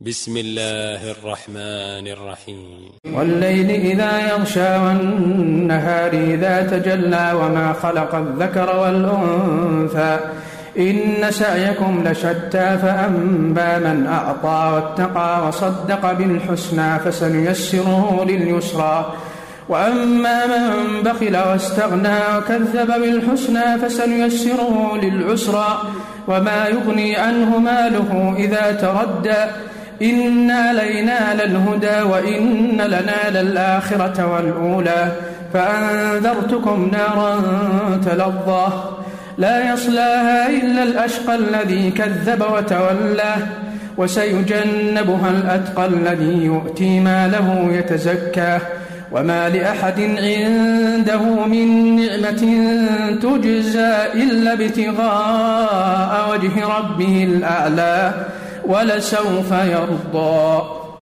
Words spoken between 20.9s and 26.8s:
بخل واستغنى وكذب بالحسنى فسنيسره للعسرى. وما